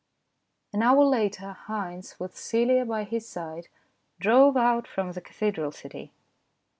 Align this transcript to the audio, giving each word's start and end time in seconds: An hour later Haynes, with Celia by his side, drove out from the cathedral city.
An 0.73 0.81
hour 0.81 1.03
later 1.03 1.55
Haynes, 1.67 2.19
with 2.19 2.35
Celia 2.35 2.85
by 2.85 3.03
his 3.03 3.29
side, 3.29 3.67
drove 4.19 4.57
out 4.57 4.87
from 4.87 5.11
the 5.11 5.21
cathedral 5.21 5.71
city. 5.71 6.11